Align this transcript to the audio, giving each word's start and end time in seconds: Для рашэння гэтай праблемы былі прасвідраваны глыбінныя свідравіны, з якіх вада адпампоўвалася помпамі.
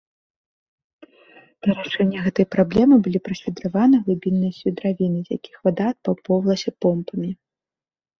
Для 1.65 1.73
рашэння 1.79 2.19
гэтай 2.27 2.45
праблемы 2.55 2.95
былі 3.07 3.19
прасвідраваны 3.27 3.97
глыбінныя 4.07 4.53
свідравіны, 4.61 5.19
з 5.27 5.39
якіх 5.39 5.55
вада 5.67 5.85
адпампоўвалася 5.93 6.69
помпамі. 6.87 7.29